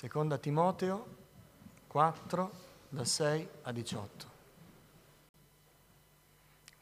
[0.00, 1.16] Seconda Timoteo
[1.86, 2.50] 4,
[2.88, 4.30] da 6 a 18.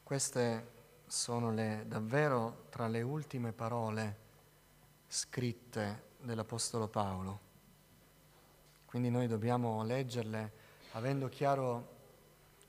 [0.01, 0.67] Queste
[1.05, 4.17] sono le, davvero tra le ultime parole
[5.09, 7.39] scritte dell'Apostolo Paolo.
[8.85, 10.51] Quindi noi dobbiamo leggerle
[10.93, 11.87] avendo chiaro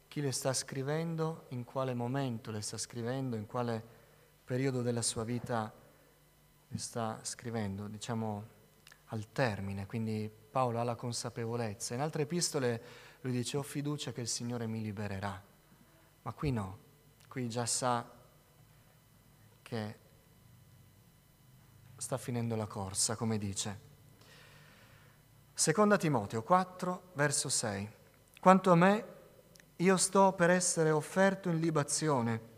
[0.08, 3.80] chi le sta scrivendo, in quale momento le sta scrivendo, in quale
[4.42, 5.72] periodo della sua vita
[6.66, 8.58] le sta scrivendo, diciamo
[9.12, 11.94] al termine, quindi Paolo ha la consapevolezza.
[11.94, 12.82] In altre epistole
[13.20, 15.42] lui dice ho fiducia che il Signore mi libererà,
[16.22, 16.78] ma qui no,
[17.28, 18.08] qui già sa
[19.62, 19.98] che
[21.96, 23.88] sta finendo la corsa, come dice.
[25.52, 27.88] Seconda Timoteo 4, verso 6.
[28.40, 29.04] Quanto a me,
[29.76, 32.48] io sto per essere offerto in libazione.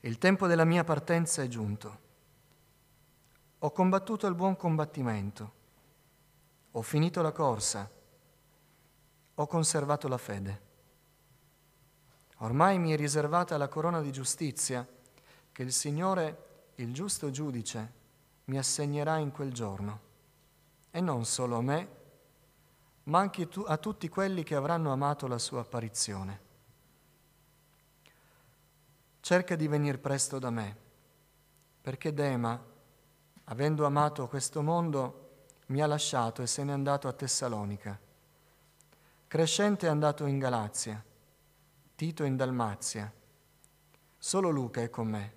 [0.00, 2.04] Il tempo della mia partenza è giunto.
[3.58, 5.52] Ho combattuto il buon combattimento,
[6.76, 7.90] ho finito la corsa,
[9.34, 10.60] ho conservato la fede.
[12.40, 14.86] Ormai mi è riservata la corona di giustizia
[15.52, 17.92] che il Signore, il giusto giudice,
[18.44, 20.00] mi assegnerà in quel giorno.
[20.90, 21.88] E non solo a me,
[23.04, 26.40] ma anche a tutti quelli che avranno amato la sua apparizione.
[29.20, 30.76] Cerca di venire presto da me,
[31.80, 32.62] perché Dema,
[33.44, 35.25] avendo amato questo mondo,
[35.66, 37.98] mi ha lasciato e se n'è andato a Tessalonica.
[39.26, 41.02] Crescente è andato in Galazia,
[41.94, 43.12] Tito in Dalmazia.
[44.18, 45.32] Solo Luca è con me.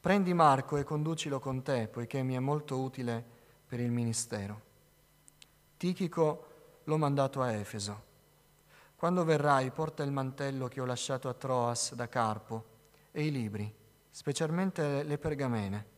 [0.00, 3.24] Prendi Marco e conducilo con te, poiché mi è molto utile
[3.66, 4.60] per il ministero.
[5.76, 6.46] Tichico
[6.84, 8.10] l'ho mandato a Efeso.
[8.96, 12.64] Quando verrai, porta il mantello che ho lasciato a Troas da Carpo
[13.10, 13.72] e i libri,
[14.10, 15.90] specialmente le pergamene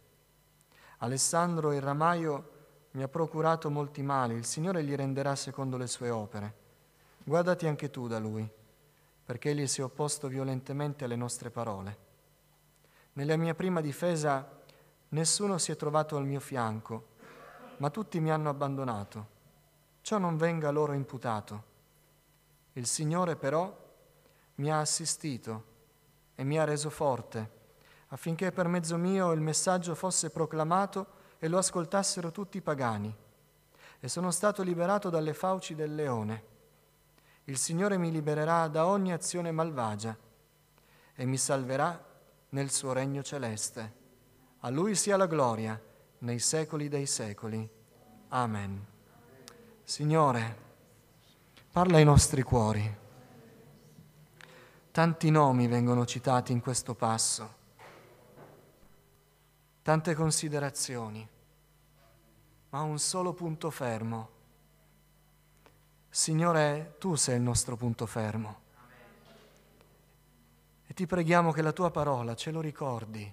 [1.04, 2.50] Alessandro il ramaio
[2.94, 6.54] mi ha procurato molti mali, il Signore gli renderà secondo le sue opere.
[7.24, 8.48] Guardati anche tu da lui,
[9.24, 11.98] perché egli si è opposto violentemente alle nostre parole.
[13.14, 14.48] Nella mia prima difesa
[15.08, 17.08] nessuno si è trovato al mio fianco,
[17.78, 19.26] ma tutti mi hanno abbandonato.
[20.00, 21.62] Ciò non venga loro imputato.
[22.74, 23.76] Il Signore però
[24.56, 25.64] mi ha assistito
[26.34, 27.62] e mi ha reso forte
[28.14, 33.14] affinché per mezzo mio il messaggio fosse proclamato e lo ascoltassero tutti i pagani.
[34.00, 36.52] E sono stato liberato dalle fauci del leone.
[37.44, 40.16] Il Signore mi libererà da ogni azione malvagia
[41.14, 42.02] e mi salverà
[42.50, 44.02] nel suo regno celeste.
[44.60, 45.80] A Lui sia la gloria
[46.18, 47.68] nei secoli dei secoli.
[48.28, 48.86] Amen.
[49.82, 50.56] Signore,
[51.70, 53.02] parla ai nostri cuori.
[54.90, 57.62] Tanti nomi vengono citati in questo passo
[59.84, 61.28] tante considerazioni,
[62.70, 64.30] ma un solo punto fermo.
[66.08, 68.62] Signore, tu sei il nostro punto fermo.
[70.86, 73.30] E ti preghiamo che la tua parola ce lo ricordi,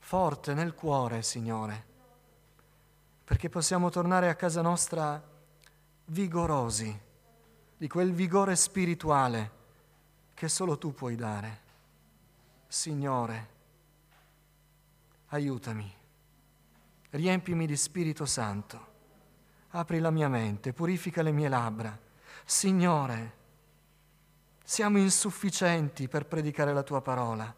[0.00, 1.84] forte nel cuore, Signore,
[3.22, 5.22] perché possiamo tornare a casa nostra
[6.06, 7.00] vigorosi,
[7.76, 9.50] di quel vigore spirituale
[10.34, 11.60] che solo tu puoi dare.
[12.66, 13.51] Signore,
[15.32, 15.90] aiutami,
[17.10, 18.86] riempimi di Spirito Santo,
[19.70, 21.98] apri la mia mente, purifica le mie labbra.
[22.44, 23.40] Signore,
[24.62, 27.54] siamo insufficienti per predicare la tua parola,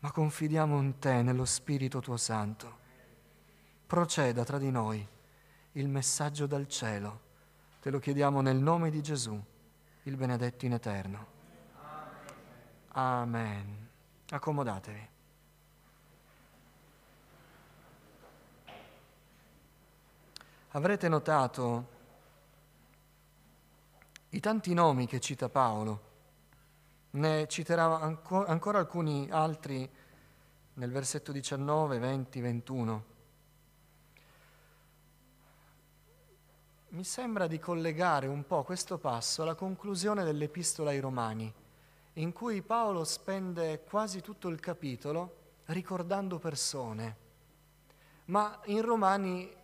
[0.00, 2.86] ma confidiamo in te, nello Spirito tuo Santo.
[3.86, 5.06] Proceda tra di noi
[5.72, 7.26] il messaggio dal cielo.
[7.80, 9.40] Te lo chiediamo nel nome di Gesù,
[10.02, 11.26] il benedetto in eterno.
[12.88, 13.88] Amen.
[14.30, 15.16] Accomodatevi.
[20.78, 21.86] Avrete notato
[24.28, 26.06] i tanti nomi che cita Paolo.
[27.10, 29.90] Ne citerà anco, ancora alcuni altri
[30.74, 33.04] nel versetto 19, 20, 21.
[36.90, 41.52] Mi sembra di collegare un po' questo passo alla conclusione dell'Epistola ai Romani,
[42.14, 47.26] in cui Paolo spende quasi tutto il capitolo ricordando persone.
[48.26, 49.56] Ma in Romani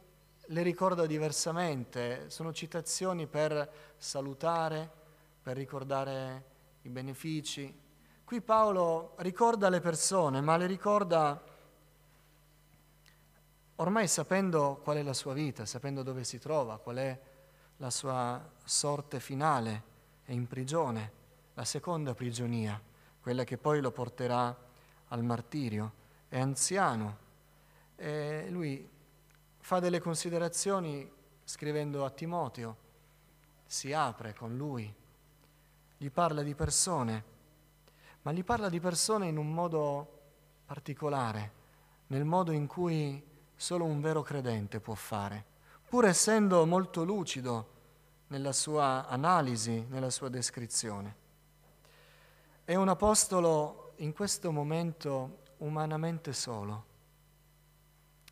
[0.47, 4.91] le ricorda diversamente, sono citazioni per salutare,
[5.43, 6.45] per ricordare
[6.83, 7.83] i benefici.
[8.25, 11.43] Qui Paolo ricorda le persone, ma le ricorda
[13.77, 17.21] ormai sapendo qual è la sua vita, sapendo dove si trova, qual è
[17.79, 19.83] la sua sorte finale,
[20.25, 21.13] è in prigione,
[21.55, 22.81] la seconda prigionia,
[23.21, 24.57] quella che poi lo porterà
[25.09, 25.93] al martirio,
[26.29, 27.19] è anziano.
[27.97, 28.89] E lui
[29.65, 31.11] fa delle considerazioni
[31.43, 32.77] scrivendo a Timoteo,
[33.65, 34.95] si apre con lui,
[35.97, 37.25] gli parla di persone,
[38.21, 40.21] ma gli parla di persone in un modo
[40.67, 41.53] particolare,
[42.09, 43.25] nel modo in cui
[43.57, 45.43] solo un vero credente può fare,
[45.89, 47.69] pur essendo molto lucido
[48.27, 51.17] nella sua analisi, nella sua descrizione.
[52.67, 56.93] È un apostolo in questo momento umanamente solo.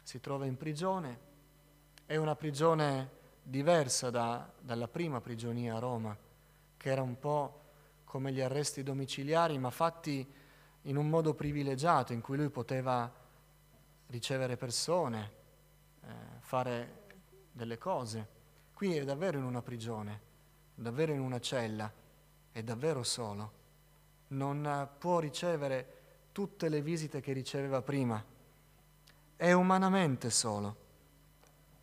[0.02, 1.19] Si trova in prigione,
[2.06, 6.16] è una prigione diversa da, dalla prima prigionia a Roma,
[6.76, 7.60] che era un po'
[8.04, 10.26] come gli arresti domiciliari, ma fatti
[10.82, 13.10] in un modo privilegiato, in cui lui poteva
[14.08, 15.31] ricevere persone,
[16.02, 16.08] eh,
[16.40, 17.00] fare
[17.52, 18.28] delle cose.
[18.75, 20.20] Qui è davvero in una prigione,
[20.75, 21.90] davvero in una cella,
[22.50, 23.52] è davvero solo.
[24.28, 26.00] Non può ricevere
[26.32, 28.22] tutte le visite che riceveva prima.
[29.42, 30.76] È umanamente solo.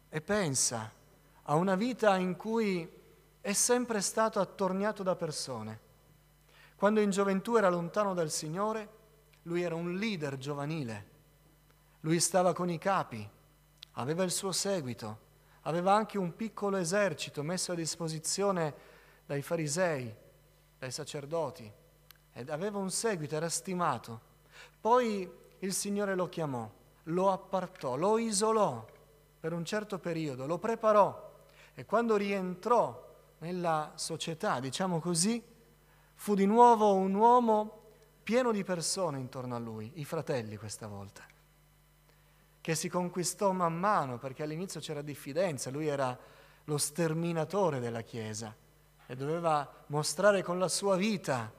[0.07, 0.89] E pensa
[1.43, 2.89] a una vita in cui
[3.41, 5.79] è sempre stato attorniato da persone.
[6.77, 8.89] Quando in gioventù era lontano dal Signore,
[9.41, 11.07] lui era un leader giovanile.
[11.99, 13.29] Lui stava con i capi,
[13.91, 15.27] aveva il suo seguito
[15.63, 18.73] aveva anche un piccolo esercito messo a disposizione
[19.25, 20.15] dai farisei,
[20.77, 21.69] dai sacerdoti,
[22.31, 24.21] ed aveva un seguito, era stimato.
[24.79, 25.29] Poi
[25.59, 26.71] il Signore lo chiamò,
[27.09, 28.85] lo appartò, lo isolò
[29.39, 31.27] per un certo periodo, lo preparò
[31.73, 33.07] e quando rientrò
[33.39, 35.41] nella società, diciamo così,
[36.15, 37.77] fu di nuovo un uomo
[38.23, 41.23] pieno di persone intorno a lui, i fratelli questa volta
[42.61, 46.17] che si conquistò man mano, perché all'inizio c'era diffidenza, lui era
[46.65, 48.55] lo sterminatore della Chiesa
[49.07, 51.51] e doveva mostrare con la sua vita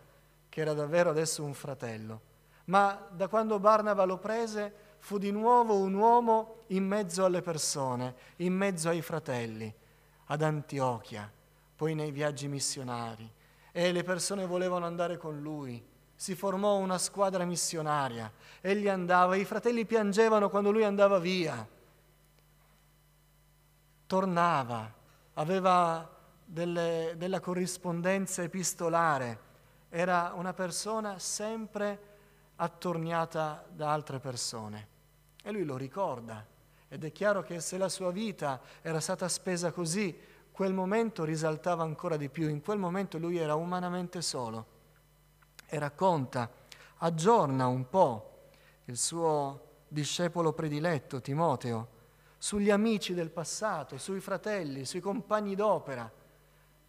[0.49, 2.21] che era davvero adesso un fratello.
[2.67, 8.15] Ma da quando Barnaba lo prese fu di nuovo un uomo in mezzo alle persone,
[8.37, 9.73] in mezzo ai fratelli,
[10.27, 11.31] ad Antiochia,
[11.75, 13.29] poi nei viaggi missionari.
[13.73, 15.83] E le persone volevano andare con lui,
[16.15, 18.31] si formò una squadra missionaria.
[18.61, 21.67] Egli andava, i fratelli piangevano quando lui andava via.
[24.07, 24.93] Tornava,
[25.35, 26.09] aveva
[26.45, 29.49] delle, della corrispondenza epistolare,
[29.89, 32.09] era una persona sempre
[32.57, 34.90] attorniata da altre persone.
[35.43, 36.47] E lui lo ricorda.
[36.89, 40.19] Ed è chiaro che se la sua vita era stata spesa così,
[40.51, 42.49] quel momento risaltava ancora di più.
[42.49, 44.79] In quel momento lui era umanamente solo
[45.67, 46.51] e racconta,
[46.99, 48.49] aggiorna un po'
[48.87, 51.99] il suo discepolo prediletto, Timoteo,
[52.37, 56.11] sugli amici del passato, sui fratelli, sui compagni d'opera.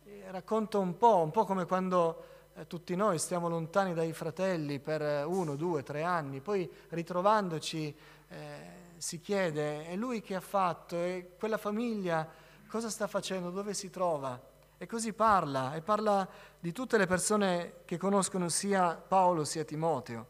[0.04, 2.24] E racconta un po', un po' come quando
[2.56, 7.96] eh, tutti noi stiamo lontani dai fratelli per uno, due, tre anni, poi ritrovandoci
[8.32, 10.96] eh, si chiede, è lui che ha fatto?
[10.96, 12.28] E quella famiglia
[12.68, 13.50] cosa sta facendo?
[13.50, 14.40] Dove si trova?
[14.78, 16.28] E così parla, e parla
[16.60, 20.28] di tutte le persone che conoscono sia Paolo sia Timoteo.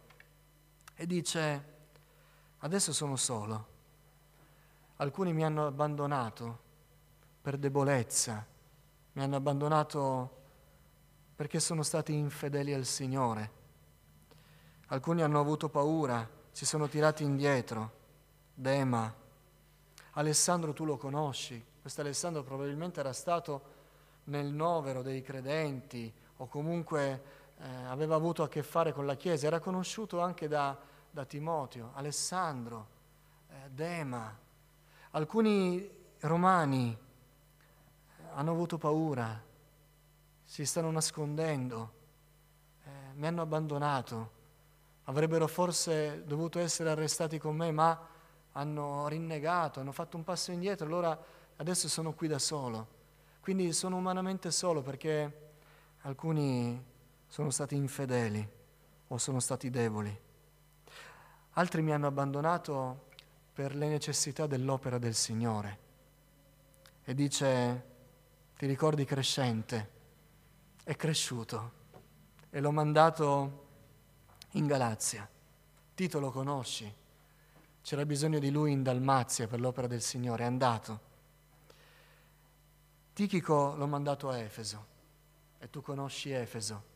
[0.96, 1.66] E dice,
[2.58, 3.68] adesso sono solo.
[4.98, 6.60] Alcuni mi hanno abbandonato
[7.42, 8.46] per debolezza,
[9.14, 10.40] mi hanno abbandonato
[11.36, 13.60] perché sono stati infedeli al Signore.
[14.88, 18.00] Alcuni hanno avuto paura, si sono tirati indietro.
[18.54, 19.14] Dema,
[20.12, 23.80] Alessandro tu lo conosci, questo Alessandro probabilmente era stato
[24.26, 27.24] nel novero dei credenti o comunque
[27.58, 30.78] eh, aveva avuto a che fare con la Chiesa, era conosciuto anche da,
[31.10, 32.88] da Timoteo, Alessandro,
[33.50, 34.38] eh, Dema.
[35.12, 35.90] Alcuni
[36.20, 39.42] romani eh, hanno avuto paura,
[40.44, 41.94] si stanno nascondendo,
[42.84, 44.40] eh, mi hanno abbandonato,
[45.06, 48.08] avrebbero forse dovuto essere arrestati con me, ma
[48.54, 51.18] hanno rinnegato, hanno fatto un passo indietro, allora
[51.58, 53.00] adesso sono qui da solo.
[53.40, 55.50] Quindi sono umanamente solo perché
[56.02, 56.84] alcuni
[57.28, 58.48] sono stati infedeli
[59.08, 60.20] o sono stati deboli.
[61.52, 63.08] Altri mi hanno abbandonato
[63.54, 65.80] per le necessità dell'opera del Signore.
[67.04, 67.86] E dice,
[68.58, 69.90] ti ricordi crescente?
[70.84, 71.80] È cresciuto
[72.50, 73.61] e l'ho mandato
[74.52, 75.28] in Galazia.
[75.94, 76.92] Tito lo conosci?
[77.82, 81.10] C'era bisogno di lui in Dalmazia per l'opera del Signore, è andato.
[83.14, 84.86] Tichico l'ho mandato a Efeso
[85.60, 86.90] e tu conosci Efeso.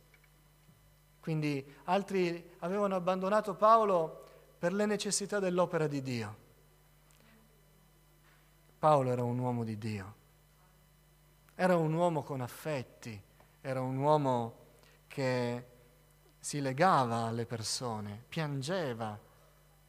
[1.19, 4.23] Quindi altri avevano abbandonato Paolo
[4.57, 6.43] per le necessità dell'opera di Dio.
[8.77, 10.13] Paolo era un uomo di Dio,
[11.55, 13.19] era un uomo con affetti,
[13.61, 14.57] era un uomo
[15.07, 15.65] che
[16.45, 19.19] si legava alle persone, piangeva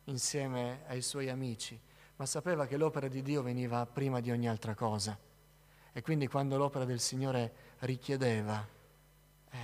[0.05, 1.79] insieme ai suoi amici,
[2.17, 5.19] ma sapeva che l'opera di Dio veniva prima di ogni altra cosa.
[5.93, 8.67] E quindi quando l'opera del Signore richiedeva
[9.51, 9.59] eh,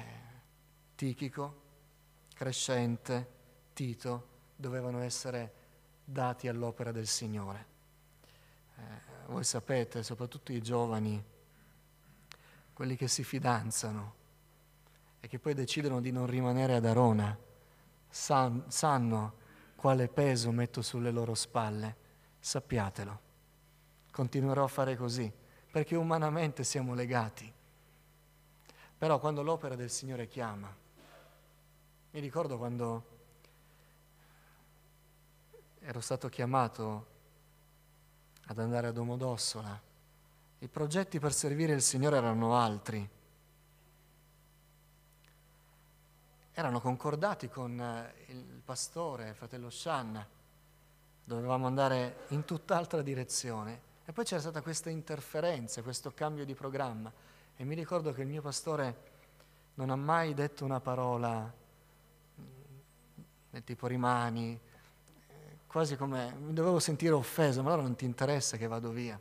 [0.95, 1.61] Tichico,
[2.35, 3.29] Crescente,
[3.73, 5.53] Tito, dovevano essere
[6.05, 7.67] dati all'opera del Signore.
[8.77, 8.83] Eh,
[9.29, 11.25] voi sapete, soprattutto i giovani,
[12.75, 14.21] quelli che si fidanzano
[15.25, 17.39] e che poi decidono di non rimanere ad Arona,
[18.09, 19.35] san, sanno
[19.77, 21.97] quale peso metto sulle loro spalle.
[22.41, 23.21] Sappiatelo.
[24.11, 25.33] Continuerò a fare così,
[25.71, 27.51] perché umanamente siamo legati.
[28.99, 30.75] Però quando l'opera del Signore chiama,
[32.11, 33.07] mi ricordo quando
[35.79, 37.07] ero stato chiamato
[38.47, 39.81] ad andare a Domodossola,
[40.59, 43.09] i progetti per servire il Signore erano altri.
[46.53, 50.27] Erano concordati con eh, il pastore, il fratello Shanna,
[51.25, 53.91] dovevamo andare in tutt'altra direzione.
[54.05, 57.13] E poi c'era stata questa interferenza, questo cambio di programma.
[57.57, 59.11] E mi ricordo che il mio pastore
[59.75, 61.41] non ha mai detto una parola
[62.41, 62.45] mm,
[63.51, 64.61] del tipo rimani,
[65.73, 69.19] quasi come mi dovevo sentire offeso, ma allora non ti interessa che vado via.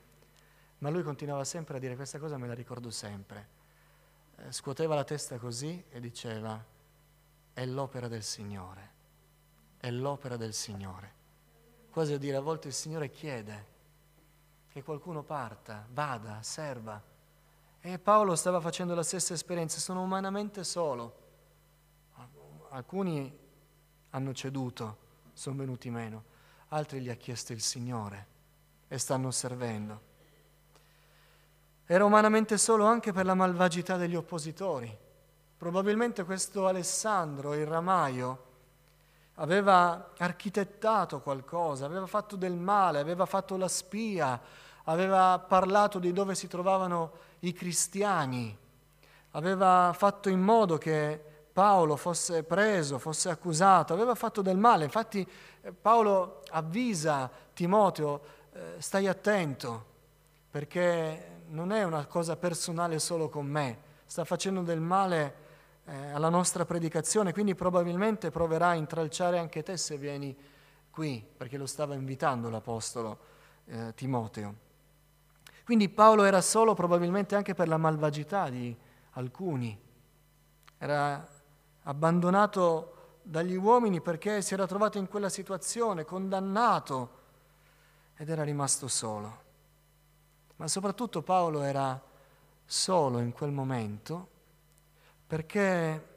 [0.79, 3.47] Ma lui continuava sempre a dire questa cosa, me la ricordo sempre.
[4.35, 6.61] Eh, scuoteva la testa così e diceva,
[7.53, 8.89] è l'opera del Signore,
[9.77, 11.19] è l'opera del Signore.
[11.89, 13.67] Quasi a dire, a volte il Signore chiede
[14.69, 17.01] che qualcuno parta, vada, serva.
[17.81, 21.19] E Paolo stava facendo la stessa esperienza, sono umanamente solo.
[22.69, 23.37] Alcuni
[24.11, 24.97] hanno ceduto,
[25.33, 26.29] sono venuti meno
[26.73, 28.27] altri gli ha chiesto il Signore
[28.87, 30.09] e stanno servendo.
[31.85, 34.97] Era umanamente solo anche per la malvagità degli oppositori.
[35.61, 38.45] Probabilmente questo Alessandro, il ramaio,
[39.35, 44.41] aveva architettato qualcosa, aveva fatto del male, aveva fatto la spia,
[44.85, 48.57] aveva parlato di dove si trovavano i cristiani,
[49.33, 54.85] aveva fatto in modo che Paolo fosse preso, fosse accusato, aveva fatto del male.
[54.85, 55.23] Infatti
[55.61, 59.85] eh, Paolo avvisa Timoteo, eh, stai attento,
[60.49, 63.77] perché non è una cosa personale solo con me,
[64.07, 65.49] sta facendo del male
[65.85, 70.35] eh, alla nostra predicazione, quindi probabilmente proverà a intralciare anche te se vieni
[70.89, 73.19] qui, perché lo stava invitando l'Apostolo
[73.65, 74.69] eh, Timoteo.
[75.63, 78.75] Quindi Paolo era solo probabilmente anche per la malvagità di
[79.11, 79.79] alcuni,
[80.77, 81.27] era
[81.83, 87.19] abbandonato dagli uomini perché si era trovato in quella situazione, condannato
[88.17, 89.49] ed era rimasto solo.
[90.57, 91.99] Ma soprattutto Paolo era
[92.65, 94.27] solo in quel momento
[95.31, 96.07] perché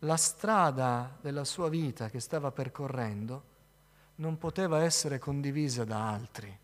[0.00, 3.42] la strada della sua vita che stava percorrendo
[4.16, 6.58] non poteva essere condivisa da altri.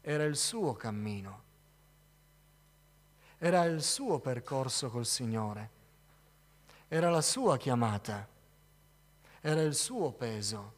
[0.00, 1.42] Era il suo cammino,
[3.38, 5.70] era il suo percorso col Signore.
[6.88, 8.26] Era la sua chiamata,
[9.40, 10.72] era il suo peso.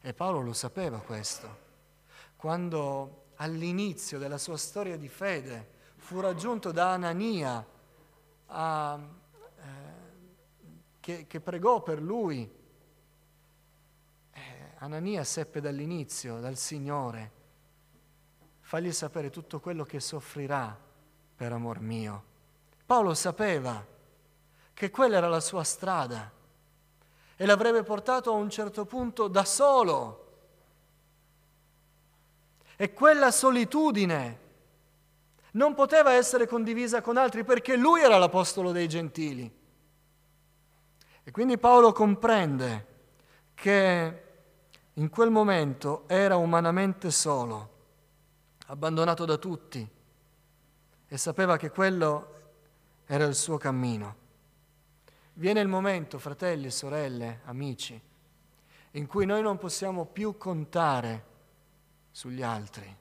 [0.00, 1.58] E Paolo lo sapeva questo.
[2.36, 5.71] Quando all'inizio della sua storia di fede
[6.02, 7.64] fu raggiunto da Anania,
[8.46, 8.98] a,
[9.56, 9.62] eh,
[10.98, 12.50] che, che, pregò per lui,
[14.32, 14.40] eh,
[14.78, 17.30] Anania seppe dall'inizio, dal Signore,
[18.60, 20.76] fagli sapere tutto quello che soffrirà
[21.36, 22.24] per amor mio.
[22.84, 23.86] Paolo sapeva
[24.74, 26.30] che quella era la sua strada
[27.36, 30.18] e l'avrebbe portato a un certo punto da solo.
[32.74, 34.40] E quella solitudine
[35.52, 39.60] non poteva essere condivisa con altri perché lui era l'apostolo dei gentili.
[41.24, 42.86] E quindi Paolo comprende
[43.54, 44.22] che
[44.94, 47.70] in quel momento era umanamente solo,
[48.66, 49.88] abbandonato da tutti
[51.06, 52.30] e sapeva che quello
[53.06, 54.16] era il suo cammino.
[55.34, 58.00] Viene il momento, fratelli sorelle, amici,
[58.92, 61.24] in cui noi non possiamo più contare
[62.10, 62.96] sugli altri.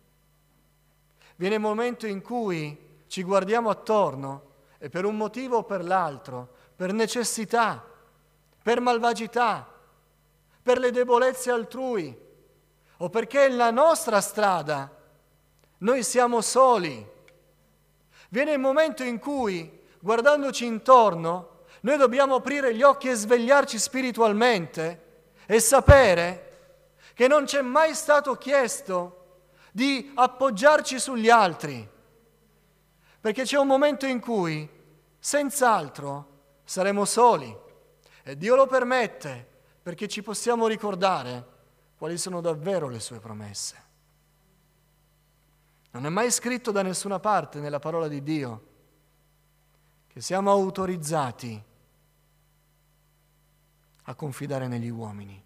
[1.41, 6.47] Viene il momento in cui ci guardiamo attorno e per un motivo o per l'altro,
[6.75, 7.83] per necessità,
[8.61, 9.67] per malvagità,
[10.61, 12.15] per le debolezze altrui
[12.97, 14.95] o perché è la nostra strada,
[15.79, 17.03] noi siamo soli.
[18.29, 25.05] Viene il momento in cui, guardandoci intorno, noi dobbiamo aprire gli occhi e svegliarci spiritualmente
[25.47, 26.75] e sapere
[27.15, 29.20] che non c'è mai stato chiesto
[29.71, 31.87] di appoggiarci sugli altri,
[33.19, 34.67] perché c'è un momento in cui
[35.19, 36.29] senz'altro
[36.63, 37.55] saremo soli
[38.23, 39.47] e Dio lo permette
[39.81, 41.47] perché ci possiamo ricordare
[41.97, 43.89] quali sono davvero le sue promesse.
[45.91, 48.67] Non è mai scritto da nessuna parte nella parola di Dio
[50.07, 51.63] che siamo autorizzati
[54.03, 55.41] a confidare negli uomini.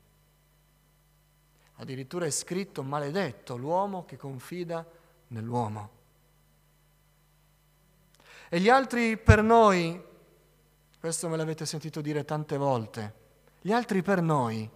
[1.77, 4.85] Addirittura è scritto maledetto l'uomo che confida
[5.27, 5.89] nell'uomo.
[8.49, 10.01] E gli altri per noi,
[10.99, 13.13] questo me l'avete sentito dire tante volte,
[13.61, 14.69] gli altri per noi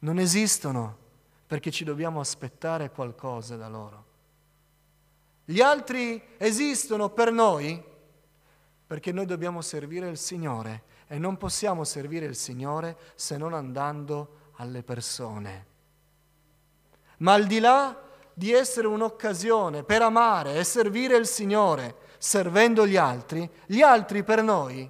[0.00, 0.98] non esistono
[1.46, 4.04] perché ci dobbiamo aspettare qualcosa da loro.
[5.44, 7.82] Gli altri esistono per noi
[8.86, 14.50] perché noi dobbiamo servire il Signore e non possiamo servire il Signore se non andando
[14.56, 15.70] alle persone.
[17.22, 17.96] Ma al di là
[18.34, 24.42] di essere un'occasione per amare e servire il Signore servendo gli altri, gli altri per
[24.42, 24.88] noi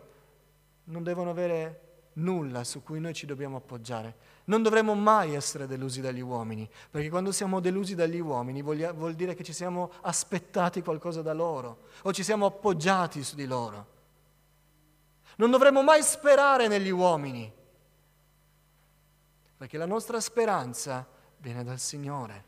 [0.84, 1.80] non devono avere
[2.14, 4.16] nulla su cui noi ci dobbiamo appoggiare.
[4.44, 9.34] Non dovremmo mai essere delusi dagli uomini, perché quando siamo delusi dagli uomini vuol dire
[9.34, 13.86] che ci siamo aspettati qualcosa da loro o ci siamo appoggiati su di loro.
[15.36, 17.50] Non dovremmo mai sperare negli uomini,
[19.56, 21.06] perché la nostra speranza
[21.42, 22.44] viene dal Signore,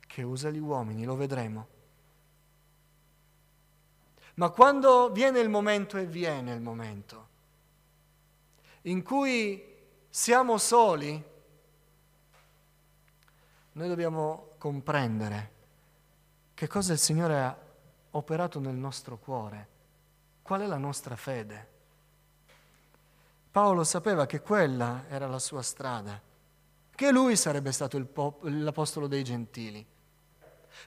[0.00, 1.66] che usa gli uomini, lo vedremo.
[4.34, 7.28] Ma quando viene il momento, e viene il momento,
[8.82, 9.64] in cui
[10.10, 11.24] siamo soli,
[13.72, 15.52] noi dobbiamo comprendere
[16.52, 17.58] che cosa il Signore ha
[18.10, 19.68] operato nel nostro cuore,
[20.42, 21.72] qual è la nostra fede.
[23.50, 26.32] Paolo sapeva che quella era la sua strada,
[26.94, 29.84] che lui sarebbe stato pop- l'apostolo dei gentili,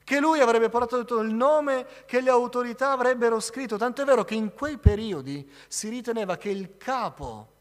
[0.03, 4.35] che lui avrebbe portato il nome che le autorità avrebbero scritto, tanto è vero che
[4.35, 7.55] in quei periodi si riteneva che il capo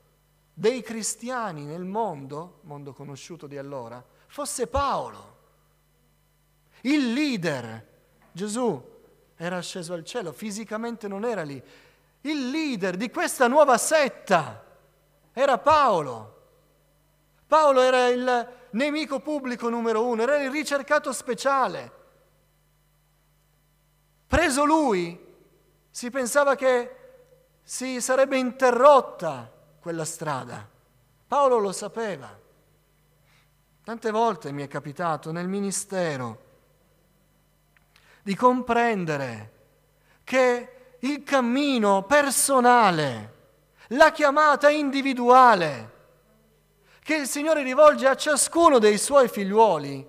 [0.53, 5.35] dei cristiani nel mondo, mondo conosciuto di allora, fosse Paolo,
[6.83, 7.95] il leader.
[8.33, 8.95] Gesù
[9.37, 11.63] era sceso al cielo, fisicamente non era lì.
[12.23, 14.65] Il leader di questa nuova setta
[15.33, 16.36] era Paolo.
[17.47, 21.93] Paolo era il nemico pubblico numero uno, era il ricercato speciale.
[24.27, 25.25] Preso lui,
[25.91, 26.97] si pensava che
[27.63, 30.69] si sarebbe interrotta quella strada.
[31.27, 32.37] Paolo lo sapeva.
[33.85, 36.45] Tante volte mi è capitato nel ministero
[38.23, 39.53] di comprendere
[40.25, 43.35] che il cammino personale,
[43.89, 45.95] la chiamata individuale
[47.07, 50.05] che il Signore rivolge a ciascuno dei suoi figliuoli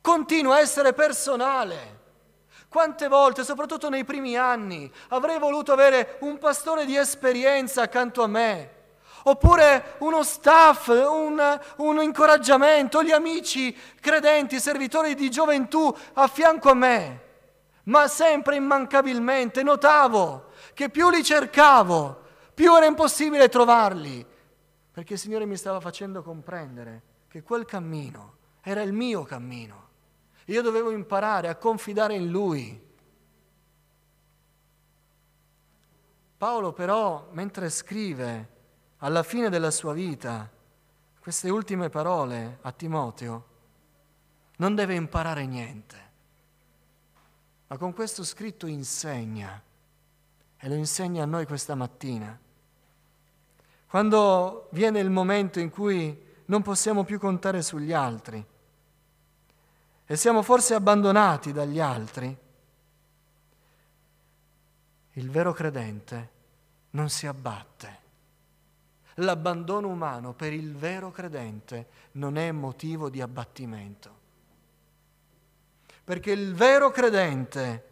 [0.00, 2.00] continua a essere personale.
[2.70, 8.26] Quante volte, soprattutto nei primi anni, avrei voluto avere un pastore di esperienza accanto a
[8.26, 8.70] me,
[9.24, 16.74] oppure uno staff, un, un, incoraggiamento, gli amici credenti, servitori di gioventù a fianco a
[16.74, 17.20] me.
[17.84, 22.22] Ma sempre immancabilmente notavo che più li cercavo,
[22.54, 24.30] più era impossibile trovarli,
[24.92, 29.82] perché il Signore mi stava facendo comprendere che quel cammino era il mio cammino
[30.46, 32.90] io dovevo imparare a confidare in Lui.
[36.36, 38.48] Paolo però, mentre scrive
[38.98, 40.50] alla fine della sua vita
[41.20, 43.46] queste ultime parole a Timoteo,
[44.56, 46.10] non deve imparare niente,
[47.68, 49.62] ma con questo scritto insegna
[50.56, 52.38] e lo insegna a noi questa mattina.
[53.92, 58.42] Quando viene il momento in cui non possiamo più contare sugli altri,
[60.06, 62.34] e siamo forse abbandonati dagli altri,
[65.10, 66.30] il vero credente
[66.92, 67.98] non si abbatte.
[69.16, 74.16] L'abbandono umano per il vero credente non è motivo di abbattimento.
[76.02, 77.88] Perché il vero credente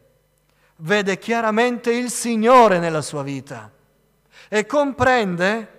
[0.76, 3.70] vede chiaramente il Signore nella sua vita
[4.48, 5.74] e comprende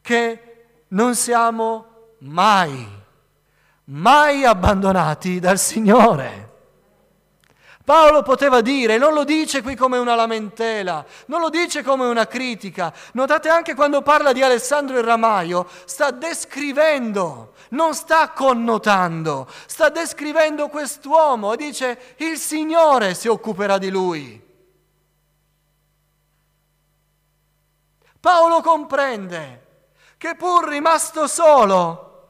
[0.00, 1.86] che non siamo
[2.20, 2.98] mai
[3.90, 6.48] mai abbandonati dal Signore.
[7.82, 12.26] Paolo poteva dire, non lo dice qui come una lamentela, non lo dice come una
[12.26, 12.92] critica.
[13.14, 20.68] Notate anche quando parla di Alessandro il Ramaio, sta descrivendo, non sta connotando, sta descrivendo
[20.68, 24.48] quest'uomo e dice il Signore si occuperà di lui.
[28.20, 29.69] Paolo comprende
[30.20, 32.28] che pur rimasto solo,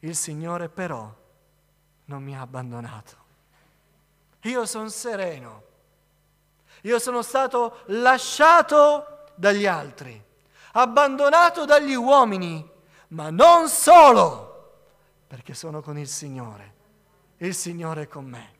[0.00, 1.08] il Signore però
[2.06, 3.16] non mi ha abbandonato.
[4.40, 5.62] Io sono sereno.
[6.82, 10.20] Io sono stato lasciato dagli altri,
[10.72, 12.68] abbandonato dagli uomini,
[13.08, 14.80] ma non solo,
[15.28, 16.74] perché sono con il Signore.
[17.36, 18.54] Il Signore è con me.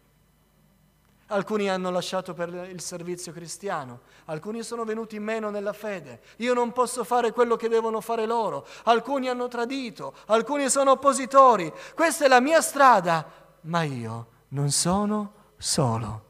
[1.29, 6.21] Alcuni hanno lasciato per il servizio cristiano, alcuni sono venuti meno nella fede.
[6.37, 8.65] Io non posso fare quello che devono fare loro.
[8.85, 11.73] Alcuni hanno tradito, alcuni sono oppositori.
[11.97, 13.29] Questa è la mia strada,
[13.63, 16.25] ma io non sono solo.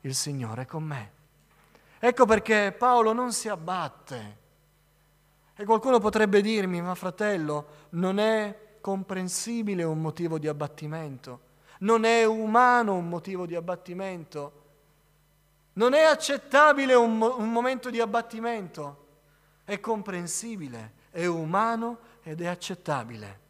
[0.00, 1.12] Il Signore è con me.
[2.00, 4.38] Ecco perché Paolo non si abbatte.
[5.54, 11.50] E qualcuno potrebbe dirmi, ma fratello, non è comprensibile un motivo di abbattimento
[11.82, 14.60] non è umano un motivo di abbattimento,
[15.74, 19.06] non è accettabile un, mo- un momento di abbattimento,
[19.64, 23.40] è comprensibile, è umano ed è accettabile.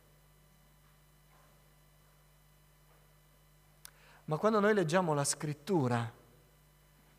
[4.27, 6.11] Ma quando noi leggiamo la scrittura,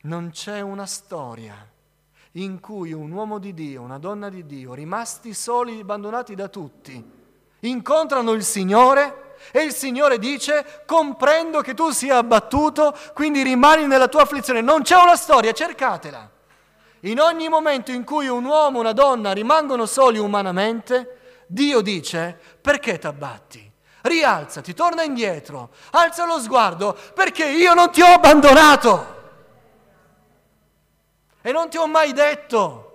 [0.04, 1.70] non c'è una storia
[2.34, 7.12] in cui un uomo di Dio, una donna di Dio, rimasti soli, abbandonati da tutti,
[7.60, 14.08] incontrano il Signore e il Signore dice, comprendo che tu sia abbattuto, quindi rimani nella
[14.08, 14.62] tua afflizione.
[14.62, 16.30] Non c'è una storia, cercatela.
[17.02, 22.40] In ogni momento in cui un uomo e una donna rimangono soli umanamente, Dio dice,
[22.62, 23.72] perché ti abbatti?
[24.02, 29.22] Rialzati, torna indietro, alza lo sguardo, perché io non ti ho abbandonato.
[31.42, 32.90] E non ti ho mai detto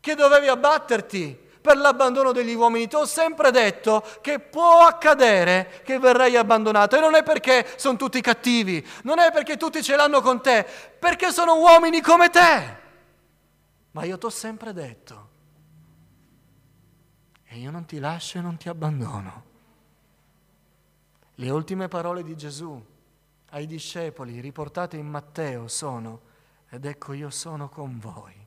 [0.00, 2.88] che dovevi abbatterti per l'abbandono degli uomini.
[2.88, 7.96] Ti ho sempre detto che può accadere che verrai abbandonato e non è perché sono
[7.96, 10.66] tutti cattivi, non è perché tutti ce l'hanno con te,
[10.98, 12.80] perché sono uomini come te.
[13.92, 15.28] Ma io ti ho sempre detto,
[17.44, 19.50] e io non ti lascio e non ti abbandono.
[21.36, 22.84] Le ultime parole di Gesù
[23.50, 26.20] ai discepoli riportate in Matteo sono,
[26.68, 28.42] ed ecco io sono con voi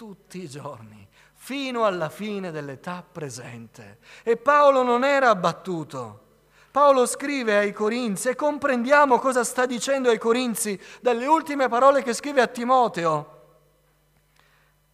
[0.00, 1.06] tutti i giorni
[1.42, 3.98] fino alla fine dell'età presente.
[4.22, 6.28] E Paolo non era abbattuto.
[6.70, 12.12] Paolo scrive ai Corinzi e comprendiamo cosa sta dicendo ai Corinzi dalle ultime parole che
[12.12, 13.38] scrive a Timoteo.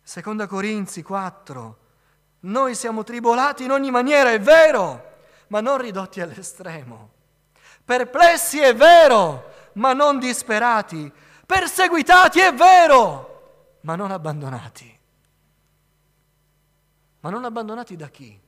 [0.03, 1.79] Seconda Corinzi 4.
[2.41, 5.15] Noi siamo tribolati in ogni maniera, è vero,
[5.49, 7.11] ma non ridotti all'estremo.
[7.85, 11.13] Perplessi è vero, ma non disperati.
[11.45, 14.96] Perseguitati è vero, ma non abbandonati.
[17.27, 18.41] Ma non abbandonati da chi?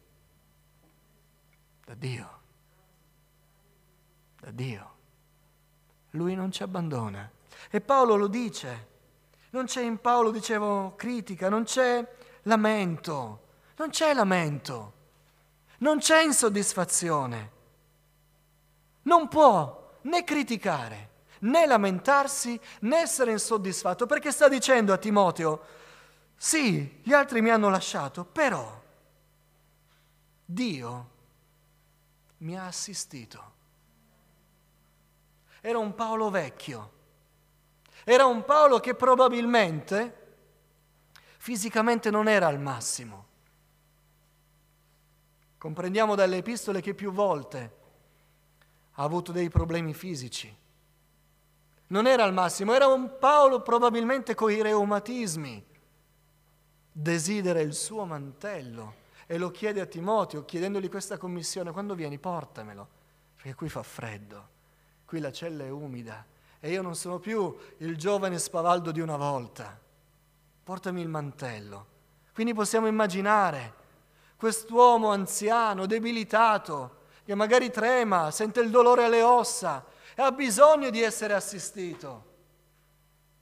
[1.84, 2.40] Da Dio.
[4.38, 4.94] Da Dio.
[6.10, 7.28] Lui non ci abbandona.
[7.70, 8.86] E Paolo lo dice.
[9.50, 12.06] Non c'è in Paolo, dicevo, critica, non c'è
[12.42, 13.46] lamento,
[13.78, 14.92] non c'è lamento,
[15.78, 17.50] non c'è insoddisfazione.
[19.02, 21.10] Non può né criticare,
[21.40, 25.62] né lamentarsi, né essere insoddisfatto, perché sta dicendo a Timoteo,
[26.40, 28.80] sì, gli altri mi hanno lasciato, però
[30.44, 31.10] Dio
[32.38, 33.56] mi ha assistito.
[35.60, 36.92] Era un Paolo vecchio,
[38.04, 40.36] era un Paolo che probabilmente
[41.38, 43.26] fisicamente non era al massimo.
[45.58, 47.76] Comprendiamo dalle epistole che più volte
[48.92, 50.56] ha avuto dei problemi fisici.
[51.88, 55.67] Non era al massimo, era un Paolo probabilmente con i reumatismi
[57.00, 62.88] desidera il suo mantello e lo chiede a Timoteo, chiedendogli questa commissione, quando vieni portamelo,
[63.36, 64.48] perché qui fa freddo,
[65.04, 66.26] qui la cella è umida
[66.58, 69.78] e io non sono più il giovane spavaldo di una volta,
[70.64, 71.86] portami il mantello.
[72.32, 73.74] Quindi possiamo immaginare
[74.36, 79.84] quest'uomo anziano, debilitato, che magari trema, sente il dolore alle ossa
[80.16, 82.24] e ha bisogno di essere assistito.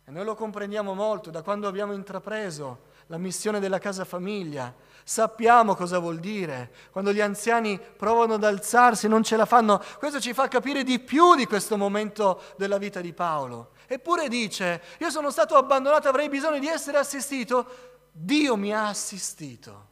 [0.04, 4.74] E noi lo comprendiamo molto da quando abbiamo intrapreso la missione della casa famiglia.
[5.04, 6.72] Sappiamo cosa vuol dire.
[6.90, 9.80] Quando gli anziani provano ad alzarsi, non ce la fanno.
[9.98, 13.70] Questo ci fa capire di più di questo momento della vita di Paolo.
[13.86, 17.66] Eppure dice, io sono stato abbandonato, avrei bisogno di essere assistito.
[18.10, 19.86] Dio mi ha assistito.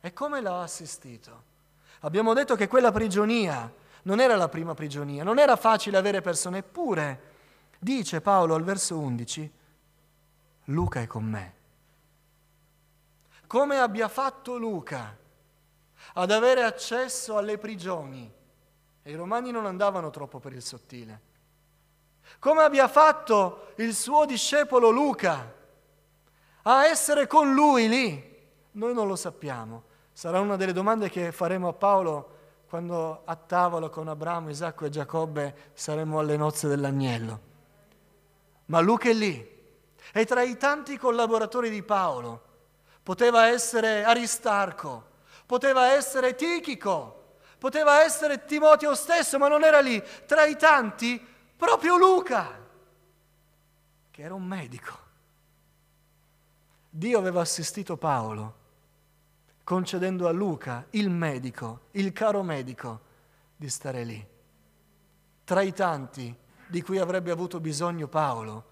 [0.00, 1.50] E come l'ha assistito?
[2.00, 3.72] Abbiamo detto che quella prigionia
[4.02, 7.30] non era la prima prigionia, non era facile avere persone, eppure
[7.78, 9.50] dice Paolo al verso 11,
[10.66, 11.54] Luca è con me.
[13.46, 15.16] Come abbia fatto Luca
[16.14, 18.32] ad avere accesso alle prigioni,
[19.02, 21.20] e i romani non andavano troppo per il sottile,
[22.38, 25.54] come abbia fatto il suo discepolo Luca
[26.62, 28.30] a essere con lui lì,
[28.72, 29.90] noi non lo sappiamo.
[30.12, 34.90] Sarà una delle domande che faremo a Paolo quando a tavola con Abramo, Isacco e
[34.90, 37.40] Giacobbe saremo alle nozze dell'agnello.
[38.66, 39.61] Ma Luca è lì,
[40.12, 42.42] e tra i tanti collaboratori di Paolo,
[43.02, 45.10] poteva essere Aristarco,
[45.46, 50.02] poteva essere Tichico, poteva essere Timoteo stesso, ma non era lì.
[50.26, 51.24] Tra i tanti,
[51.56, 52.58] proprio Luca,
[54.10, 54.98] che era un medico.
[56.90, 58.54] Dio aveva assistito Paolo,
[59.64, 63.00] concedendo a Luca, il medico, il caro medico,
[63.56, 64.26] di stare lì.
[65.44, 66.34] Tra i tanti
[66.66, 68.64] di cui avrebbe avuto bisogno Paolo,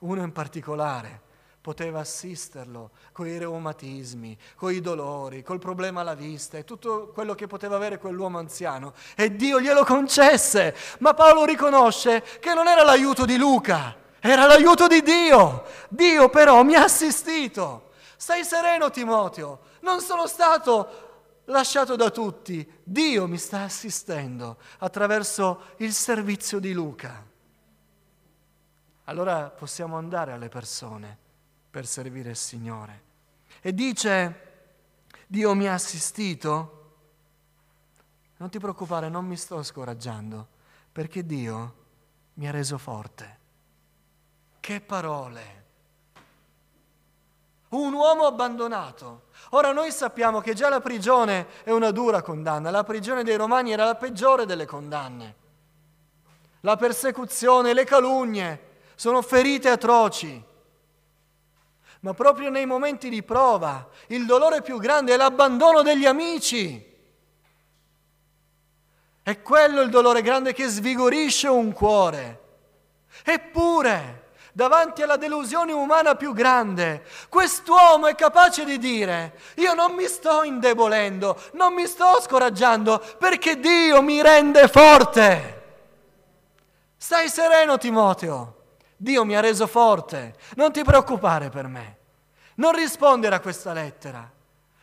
[0.00, 1.28] uno in particolare
[1.60, 7.34] poteva assisterlo con i reumatismi, con i dolori, col problema alla vista e tutto quello
[7.34, 8.94] che poteva avere quell'uomo anziano.
[9.14, 10.74] E Dio glielo concesse.
[11.00, 15.64] Ma Paolo riconosce che non era l'aiuto di Luca, era l'aiuto di Dio.
[15.88, 17.90] Dio però mi ha assistito.
[18.16, 21.08] Stai sereno Timoteo, non sono stato
[21.46, 22.66] lasciato da tutti.
[22.82, 27.28] Dio mi sta assistendo attraverso il servizio di Luca.
[29.10, 31.18] Allora possiamo andare alle persone
[31.68, 33.02] per servire il Signore.
[33.60, 34.48] E dice,
[35.26, 36.76] Dio mi ha assistito?
[38.36, 40.46] Non ti preoccupare, non mi sto scoraggiando,
[40.92, 41.74] perché Dio
[42.34, 43.38] mi ha reso forte.
[44.60, 45.64] Che parole!
[47.70, 49.22] Un uomo abbandonato.
[49.50, 53.72] Ora noi sappiamo che già la prigione è una dura condanna, la prigione dei romani
[53.72, 55.34] era la peggiore delle condanne.
[56.60, 58.68] La persecuzione, le calunnie
[59.00, 60.44] sono ferite atroci
[62.00, 66.86] ma proprio nei momenti di prova il dolore più grande è l'abbandono degli amici.
[69.22, 72.40] È quello il dolore grande che svigorisce un cuore.
[73.24, 80.06] Eppure, davanti alla delusione umana più grande, quest'uomo è capace di dire, io non mi
[80.08, 85.62] sto indebolendo, non mi sto scoraggiando, perché Dio mi rende forte.
[86.98, 88.59] Stai sereno, Timoteo.
[89.02, 91.96] Dio mi ha reso forte, non ti preoccupare per me.
[92.56, 94.30] Non rispondere a questa lettera.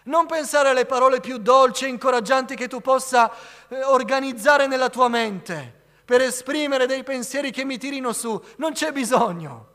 [0.06, 3.32] Non pensare alle parole più dolci e incoraggianti che tu possa
[3.68, 5.72] eh, organizzare nella tua mente
[6.04, 8.44] per esprimere dei pensieri che mi tirino su.
[8.56, 9.68] Non c'è bisogno.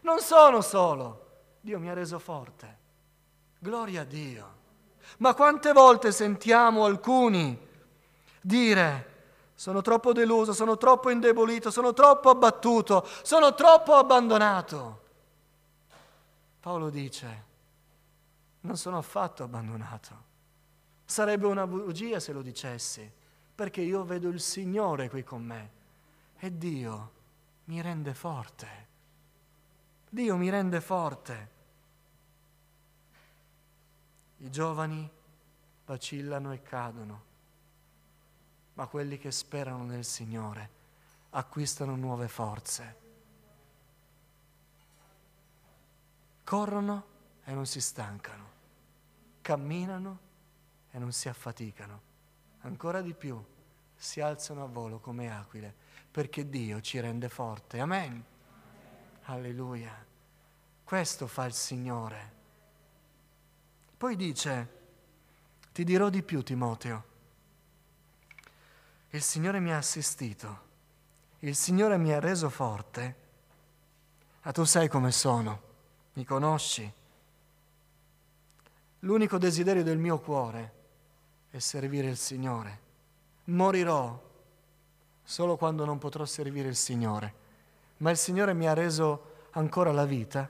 [0.00, 1.26] Non sono solo.
[1.60, 2.78] Dio mi ha reso forte.
[3.58, 4.54] Gloria a Dio.
[5.18, 7.58] Ma quante volte sentiamo alcuni
[8.40, 9.19] dire
[9.60, 15.00] sono troppo deluso, sono troppo indebolito, sono troppo abbattuto, sono troppo abbandonato.
[16.60, 17.44] Paolo dice,
[18.60, 20.28] non sono affatto abbandonato.
[21.04, 23.12] Sarebbe una bugia se lo dicessi,
[23.54, 25.70] perché io vedo il Signore qui con me
[26.38, 27.10] e Dio
[27.64, 28.86] mi rende forte.
[30.08, 31.50] Dio mi rende forte.
[34.38, 35.06] I giovani
[35.84, 37.28] vacillano e cadono
[38.80, 40.70] ma quelli che sperano nel Signore
[41.32, 42.96] acquistano nuove forze.
[46.42, 47.04] Corrono
[47.44, 48.50] e non si stancano,
[49.42, 50.18] camminano
[50.92, 52.00] e non si affaticano,
[52.60, 53.38] ancora di più
[53.94, 55.74] si alzano a volo come aquile,
[56.10, 57.80] perché Dio ci rende forte.
[57.80, 58.24] Amen.
[59.24, 59.94] Alleluia.
[60.82, 62.32] Questo fa il Signore.
[63.98, 64.78] Poi dice,
[65.70, 67.09] ti dirò di più Timoteo,
[69.10, 70.68] il Signore mi ha assistito,
[71.40, 73.16] il Signore mi ha reso forte,
[74.42, 75.60] ma tu sai come sono,
[76.14, 76.92] mi conosci.
[79.00, 80.72] L'unico desiderio del mio cuore
[81.50, 82.88] è servire il Signore.
[83.44, 84.28] Morirò
[85.24, 87.34] solo quando non potrò servire il Signore,
[87.98, 90.48] ma il Signore mi ha reso ancora la vita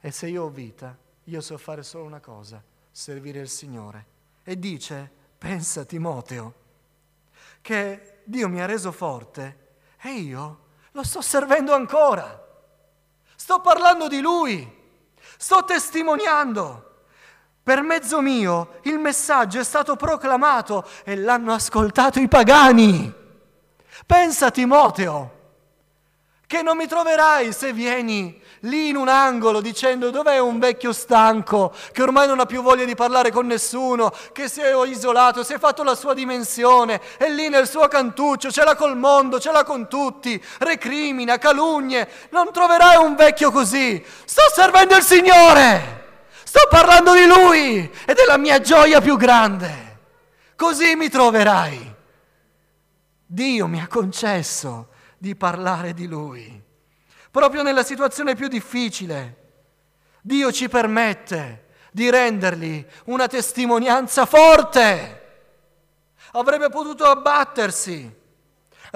[0.00, 4.06] e se io ho vita, io so fare solo una cosa, servire il Signore.
[4.44, 6.64] E dice, pensa Timoteo,
[7.66, 10.58] che Dio mi ha reso forte e io
[10.92, 12.46] lo sto servendo ancora.
[13.34, 14.72] Sto parlando di Lui,
[15.36, 17.00] sto testimoniando.
[17.64, 23.12] Per mezzo mio il messaggio è stato proclamato e l'hanno ascoltato i pagani.
[24.06, 25.54] Pensa Timoteo,
[26.46, 31.74] che non mi troverai se vieni lì in un angolo dicendo dov'è un vecchio stanco
[31.92, 35.52] che ormai non ha più voglia di parlare con nessuno, che si è isolato, si
[35.52, 39.52] è fatto la sua dimensione, è lì nel suo cantuccio, ce l'ha col mondo, ce
[39.52, 44.04] l'ha con tutti, recrimina, calugne, non troverai un vecchio così.
[44.24, 46.04] Sto servendo il Signore,
[46.44, 49.84] sto parlando di Lui ed è la mia gioia più grande.
[50.56, 51.94] Così mi troverai.
[53.26, 54.88] Dio mi ha concesso
[55.18, 56.64] di parlare di Lui.
[57.36, 59.36] Proprio nella situazione più difficile,
[60.22, 65.24] Dio ci permette di rendergli una testimonianza forte.
[66.32, 68.10] Avrebbe potuto abbattersi,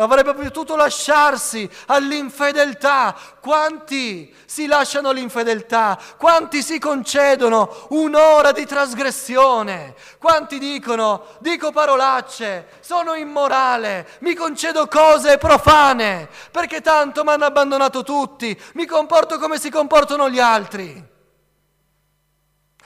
[0.03, 3.17] avrebbe potuto lasciarsi all'infedeltà.
[3.41, 5.99] Quanti si lasciano all'infedeltà?
[6.17, 9.95] Quanti si concedono un'ora di trasgressione?
[10.19, 18.03] Quanti dicono, dico parolacce, sono immorale, mi concedo cose profane, perché tanto mi hanno abbandonato
[18.03, 21.09] tutti, mi comporto come si comportano gli altri.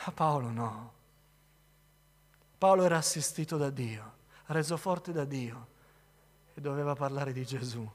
[0.06, 0.92] A Paolo no.
[2.58, 4.12] Paolo era assistito da Dio,
[4.46, 5.72] reso forte da Dio
[6.54, 7.86] e doveva parlare di Gesù.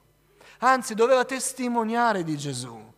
[0.60, 2.94] Anzi, doveva testimoniare di Gesù.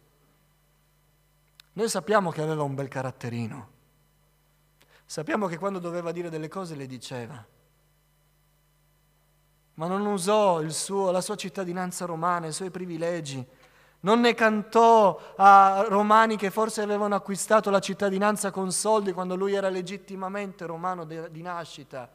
[1.73, 3.69] Noi sappiamo che aveva un bel caratterino.
[5.05, 7.45] Sappiamo che quando doveva dire delle cose le diceva.
[9.75, 13.45] Ma non usò suo, la sua cittadinanza romana, i suoi privilegi.
[14.01, 19.53] Non ne cantò a romani che forse avevano acquistato la cittadinanza con soldi quando lui
[19.53, 22.09] era legittimamente romano di nascita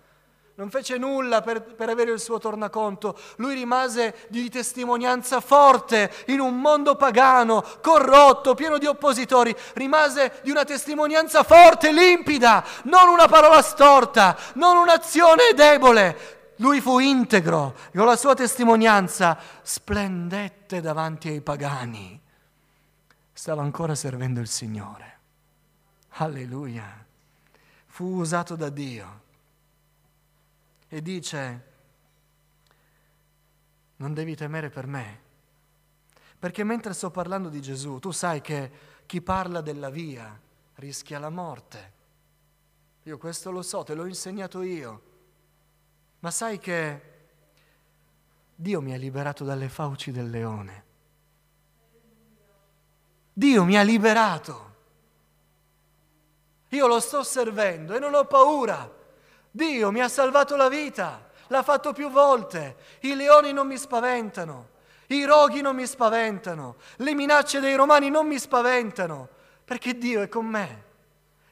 [0.57, 6.41] non fece nulla per, per, avere il suo tornaconto, lui rimase di testimonianza forte in
[6.41, 13.29] un mondo pagano, corrotto, pieno di oppositori, rimase di una testimonianza forte, limpida, non una
[13.29, 16.55] parola storta, non un'azione debole.
[16.57, 22.19] Lui fu integro e con la sua testimonianza splendette davanti ai pagani.
[23.31, 25.19] Stava ancora servendo il Signore.
[26.13, 27.05] Alleluia.
[27.89, 29.25] Fu usato da Dio
[30.89, 31.65] e dice,
[33.97, 35.21] non devi temere per me,
[36.39, 38.71] perché mentre sto parlando di Gesù, tu sai che
[39.07, 40.39] chi parla della via
[40.75, 41.95] rischia la morte.
[43.05, 45.03] Io questo lo so, te l'ho insegnato io,
[46.21, 47.15] ma sai che
[48.55, 50.85] Dio mi ha liberato dalle fauci del leone.
[53.33, 54.75] Dio mi ha liberato.
[56.71, 58.96] Io lo sto servendo e non ho paura
[59.57, 62.77] Dio mi ha salvato la vita, l'ha fatto più volte.
[63.01, 64.69] I leoni non mi spaventano,
[65.07, 69.31] i roghi non mi spaventano, le minacce dei romani non mi spaventano,
[69.65, 70.85] perché Dio è con me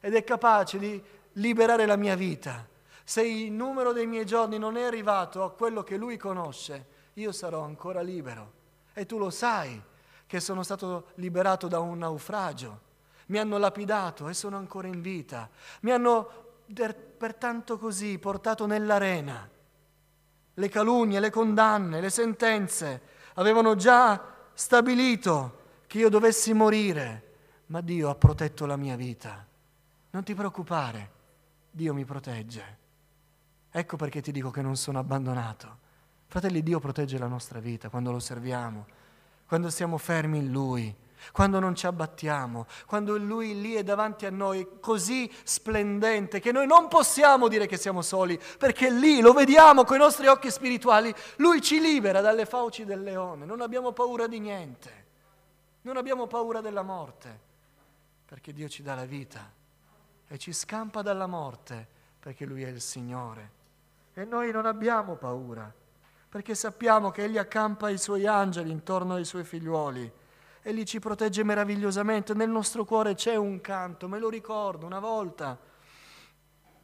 [0.00, 2.68] ed è capace di liberare la mia vita.
[3.02, 7.32] Se il numero dei miei giorni non è arrivato a quello che Lui conosce, io
[7.32, 8.52] sarò ancora libero.
[8.92, 9.80] E tu lo sai
[10.26, 12.80] che sono stato liberato da un naufragio.
[13.28, 15.48] Mi hanno lapidato e sono ancora in vita.
[15.80, 16.42] Mi hanno
[16.74, 19.48] pertanto così portato nell'arena.
[20.54, 23.00] Le calunnie, le condanne, le sentenze
[23.34, 27.22] avevano già stabilito che io dovessi morire,
[27.66, 29.46] ma Dio ha protetto la mia vita.
[30.10, 31.10] Non ti preoccupare,
[31.70, 32.78] Dio mi protegge.
[33.70, 35.78] Ecco perché ti dico che non sono abbandonato.
[36.26, 38.86] Fratelli, Dio protegge la nostra vita quando lo serviamo,
[39.46, 40.94] quando siamo fermi in Lui
[41.32, 46.66] quando non ci abbattiamo, quando Lui lì è davanti a noi così splendente che noi
[46.66, 51.14] non possiamo dire che siamo soli, perché lì lo vediamo con i nostri occhi spirituali,
[51.36, 55.04] Lui ci libera dalle fauci del leone, non abbiamo paura di niente,
[55.82, 57.40] non abbiamo paura della morte,
[58.26, 59.50] perché Dio ci dà la vita
[60.26, 61.86] e ci scampa dalla morte,
[62.18, 63.62] perché Lui è il Signore.
[64.14, 65.72] E noi non abbiamo paura,
[66.28, 70.10] perché sappiamo che Egli accampa i Suoi angeli intorno ai Suoi figliuoli
[70.66, 72.32] Egli ci protegge meravigliosamente.
[72.32, 75.58] Nel nostro cuore c'è un canto, me lo ricordo, una volta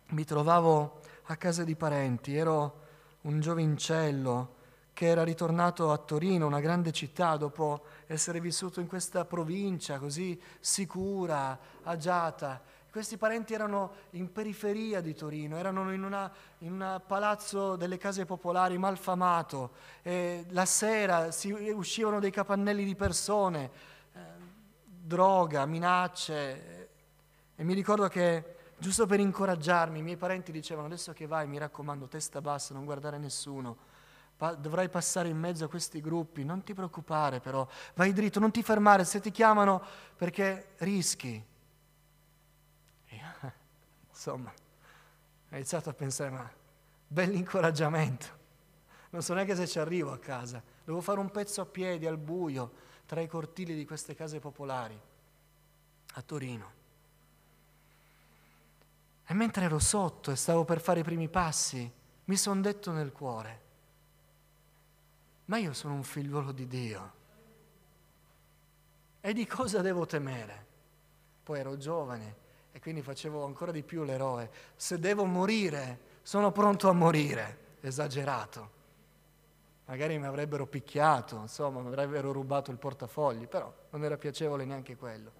[0.08, 2.82] mi trovavo a casa di parenti, ero
[3.22, 4.56] un giovincello
[4.92, 10.38] che era ritornato a Torino, una grande città, dopo essere vissuto in questa provincia così
[10.60, 12.60] sicura, agiata.
[12.90, 16.02] Questi parenti erano in periferia di Torino, erano in,
[16.58, 23.70] un palazzo delle case popolari malfamato, e la sera si uscivano dei capannelli di persone,
[24.12, 24.18] eh,
[24.84, 26.88] droga, minacce.
[27.54, 31.58] E mi ricordo che, giusto per incoraggiarmi, i miei parenti dicevano, adesso che vai, mi
[31.58, 33.76] raccomando, testa bassa, non guardare nessuno,
[34.58, 38.64] dovrai passare in mezzo a questi gruppi, non ti preoccupare però, vai dritto, non ti
[38.64, 39.80] fermare, se ti chiamano
[40.16, 41.46] perché rischi
[44.20, 46.52] Insomma, ho iniziato a pensare, ma
[47.06, 48.26] bell'incoraggiamento.
[49.08, 50.62] Non so neanche se ci arrivo a casa.
[50.84, 52.70] Devo fare un pezzo a piedi, al buio,
[53.06, 55.00] tra i cortili di queste case popolari,
[56.12, 56.72] a Torino.
[59.24, 61.90] E mentre ero sotto e stavo per fare i primi passi,
[62.26, 63.60] mi sono detto nel cuore,
[65.46, 67.12] ma io sono un figliuolo di Dio.
[69.22, 70.66] E di cosa devo temere?
[71.42, 74.50] Poi ero giovane, e quindi facevo ancora di più l'eroe.
[74.76, 77.68] Se devo morire, sono pronto a morire.
[77.80, 78.78] Esagerato.
[79.86, 84.96] Magari mi avrebbero picchiato, insomma, mi avrebbero rubato il portafogli, però non era piacevole neanche
[84.96, 85.32] quello.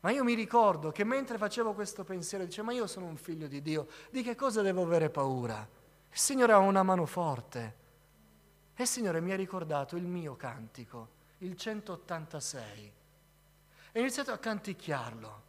[0.00, 3.48] Ma io mi ricordo che mentre facevo questo pensiero, dicevo, ma io sono un figlio
[3.48, 5.68] di Dio, di che cosa devo avere paura?
[6.10, 7.76] Il Signore ha una mano forte.
[8.74, 11.08] E il Signore mi ha ricordato il mio cantico,
[11.38, 12.92] il 186.
[13.92, 15.42] E ho iniziato a canticchiarlo.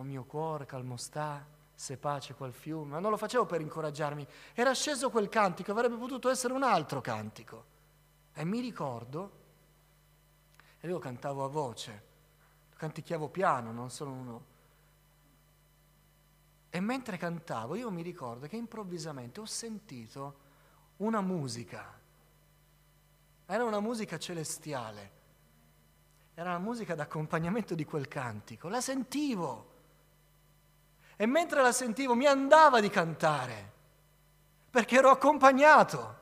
[0.00, 2.92] O mio cuore calmo sta, se pace quel fiume.
[2.92, 4.26] Ma non lo facevo per incoraggiarmi.
[4.54, 7.64] Era sceso quel cantico, avrebbe potuto essere un altro cantico.
[8.32, 9.30] E mi ricordo,
[10.80, 12.02] e io cantavo a voce,
[12.76, 14.44] canticchiavo piano, non sono uno...
[16.70, 20.34] E mentre cantavo io mi ricordo che improvvisamente ho sentito
[20.98, 21.92] una musica.
[23.44, 25.10] Era una musica celestiale.
[26.32, 28.68] Era la musica d'accompagnamento di quel cantico.
[28.68, 29.70] La sentivo.
[31.20, 33.72] E mentre la sentivo mi andava di cantare,
[34.70, 36.16] perché ero accompagnato.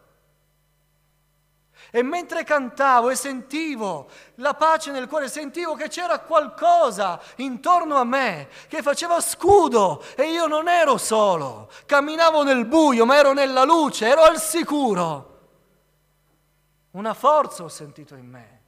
[1.92, 8.02] E mentre cantavo e sentivo la pace nel cuore, sentivo che c'era qualcosa intorno a
[8.02, 13.62] me che faceva scudo e io non ero solo, camminavo nel buio, ma ero nella
[13.62, 15.38] luce, ero al sicuro.
[16.90, 18.62] Una forza ho sentito in me.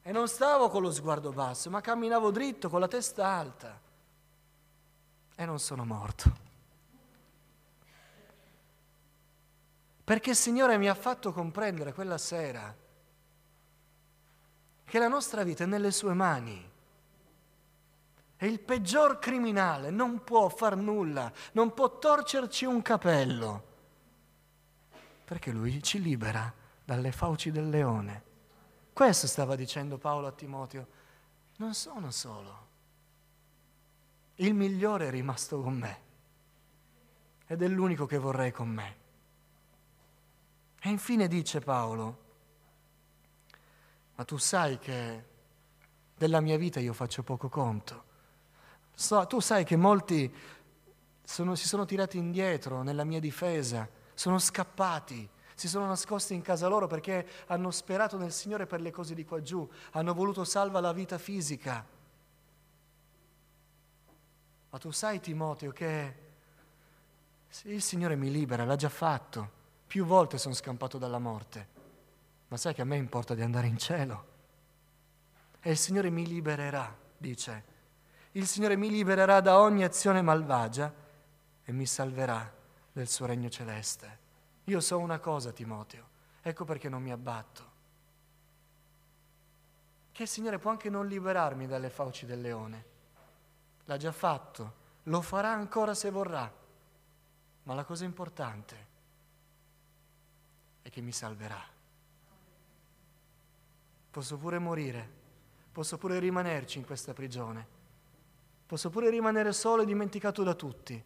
[0.00, 3.86] E non stavo con lo sguardo basso, ma camminavo dritto con la testa alta.
[5.40, 6.46] E non sono morto.
[10.02, 12.74] Perché il Signore mi ha fatto comprendere quella sera
[14.82, 16.70] che la nostra vita è nelle sue mani.
[18.36, 23.66] E il peggior criminale non può far nulla, non può torcerci un capello,
[25.24, 26.52] perché lui ci libera
[26.84, 28.22] dalle fauci del leone.
[28.92, 30.86] Questo stava dicendo Paolo a Timoteo.
[31.58, 32.67] Non sono solo.
[34.40, 36.00] Il migliore è rimasto con me
[37.46, 38.96] ed è l'unico che vorrei con me.
[40.80, 42.18] E infine dice Paolo,
[44.14, 45.24] ma tu sai che
[46.16, 48.04] della mia vita io faccio poco conto.
[48.94, 50.32] So, tu sai che molti
[51.24, 56.68] sono, si sono tirati indietro nella mia difesa, sono scappati, si sono nascosti in casa
[56.68, 60.78] loro perché hanno sperato nel Signore per le cose di qua giù, hanno voluto salva
[60.78, 61.84] la vita fisica.
[64.78, 66.14] Tu sai, Timoteo, che
[67.64, 69.56] il Signore mi libera, l'ha già fatto.
[69.86, 71.68] Più volte sono scampato dalla morte,
[72.48, 74.26] ma sai che a me importa di andare in cielo.
[75.60, 77.76] E il Signore mi libererà, dice.
[78.32, 80.92] Il Signore mi libererà da ogni azione malvagia
[81.64, 82.54] e mi salverà
[82.92, 84.18] del suo regno celeste.
[84.64, 86.06] Io so una cosa, Timoteo,
[86.40, 87.70] ecco perché non mi abbatto.
[90.12, 92.96] Che il Signore può anche non liberarmi dalle fauci del leone.
[93.88, 94.74] L'ha già fatto,
[95.04, 96.52] lo farà ancora se vorrà.
[97.62, 98.86] Ma la cosa importante
[100.82, 101.62] e che mi salverà.
[104.10, 105.10] Posso pure morire,
[105.72, 107.66] posso pure rimanerci in questa prigione,
[108.66, 111.02] posso pure rimanere solo e dimenticato da tutti,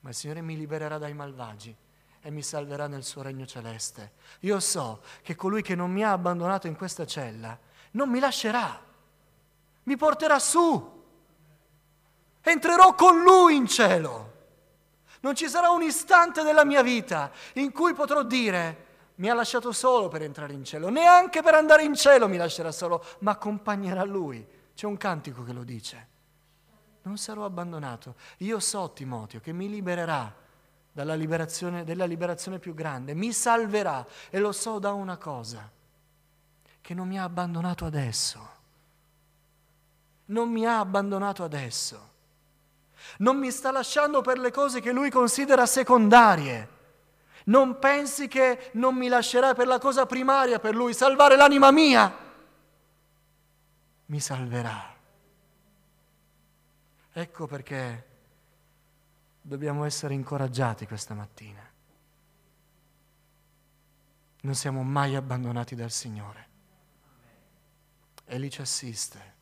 [0.00, 1.74] ma il Signore mi libererà dai malvagi
[2.20, 4.12] e mi salverà nel suo regno celeste.
[4.40, 7.58] Io so che colui che non mi ha abbandonato in questa cella
[7.92, 8.78] non mi lascerà,
[9.84, 10.97] mi porterà su,
[12.50, 14.28] entrerò con lui in cielo.
[15.20, 18.86] Non ci sarà un istante della mia vita in cui potrò dire
[19.16, 22.70] mi ha lasciato solo per entrare in cielo, neanche per andare in cielo mi lascerà
[22.70, 24.46] solo, ma accompagnerà lui.
[24.74, 26.06] C'è un cantico che lo dice.
[27.02, 28.14] Non sarò abbandonato.
[28.38, 30.32] Io so, Timoteo, che mi libererà
[30.92, 35.68] dalla liberazione, della liberazione più grande, mi salverà e lo so da una cosa,
[36.80, 38.56] che non mi ha abbandonato adesso.
[40.26, 42.08] Non mi ha abbandonato adesso
[43.18, 46.76] non mi sta lasciando per le cose che lui considera secondarie.
[47.44, 52.26] Non pensi che non mi lascerà per la cosa primaria per lui, salvare l'anima mia.
[54.06, 54.96] Mi salverà.
[57.12, 58.06] Ecco perché
[59.40, 61.66] dobbiamo essere incoraggiati questa mattina.
[64.40, 66.46] Non siamo mai abbandonati dal Signore.
[68.26, 69.34] Egli ci assiste,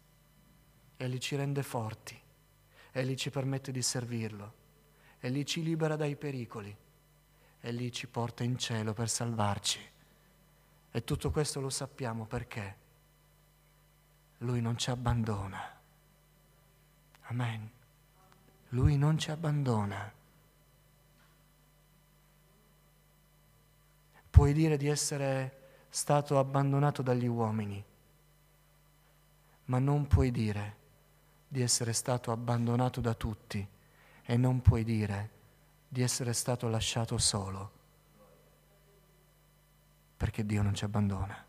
[0.97, 2.19] Egli ci rende forti.
[2.97, 4.55] Egli ci permette di servirlo,
[5.20, 6.74] Egli ci libera dai pericoli,
[7.61, 9.78] Egli ci porta in cielo per salvarci.
[10.92, 12.76] E tutto questo lo sappiamo perché
[14.38, 15.78] Lui non ci abbandona.
[17.24, 17.70] Amen.
[18.70, 20.11] Lui non ci abbandona.
[24.30, 27.84] Puoi dire di essere stato abbandonato dagli uomini,
[29.66, 30.84] ma non puoi dire
[31.49, 33.66] di essere stato abbandonato da tutti
[34.24, 35.30] e non puoi dire
[35.88, 37.70] di essere stato lasciato solo,
[40.16, 41.45] perché Dio non ci abbandona.